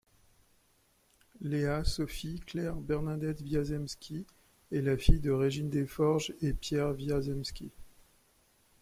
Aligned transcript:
Léa 1.41 1.83
Sophie 1.83 2.39
Claire 2.47 2.73
Bernadette 2.77 3.39
Wiazemsky, 3.41 4.25
est 4.71 4.81
la 4.81 4.97
fille 4.97 5.19
de 5.19 5.29
Régine 5.29 5.69
Deforges 5.69 6.33
et 6.41 6.53
Pierre 6.53 6.95
Wiazemski. 6.95 7.69